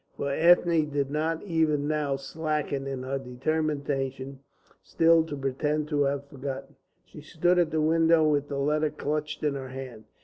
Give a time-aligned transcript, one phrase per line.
[0.17, 4.39] For Ethne did not even now slacken in her determination
[4.81, 6.75] still to pretend to have forgotten.
[7.05, 10.05] She stood at the window with the letter clenched in her hand.